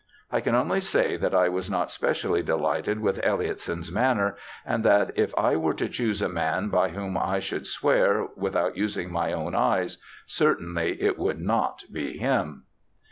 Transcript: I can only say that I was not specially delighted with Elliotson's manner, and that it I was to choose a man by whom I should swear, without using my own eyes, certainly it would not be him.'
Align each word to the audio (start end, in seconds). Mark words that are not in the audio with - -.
I 0.31 0.41
can 0.41 0.55
only 0.55 0.79
say 0.79 1.15
that 1.17 1.35
I 1.35 1.47
was 1.47 1.69
not 1.69 1.91
specially 1.91 2.41
delighted 2.41 3.01
with 3.01 3.23
Elliotson's 3.23 3.91
manner, 3.91 4.35
and 4.65 4.83
that 4.83 5.11
it 5.15 5.31
I 5.37 5.55
was 5.55 5.75
to 5.75 5.87
choose 5.87 6.23
a 6.23 6.27
man 6.27 6.69
by 6.69 6.89
whom 6.89 7.15
I 7.19 7.39
should 7.39 7.67
swear, 7.67 8.25
without 8.35 8.75
using 8.75 9.11
my 9.11 9.31
own 9.31 9.53
eyes, 9.53 9.99
certainly 10.25 10.99
it 10.99 11.19
would 11.19 11.39
not 11.39 11.83
be 11.91 12.17
him.' 12.17 12.63